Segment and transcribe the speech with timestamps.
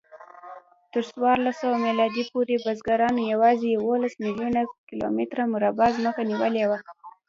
[0.91, 6.77] تر څوارلسسوه میلادي پورې بزګرانو یواځې یوولس میلیونه کیلومتره مربع ځمکه نیولې وه.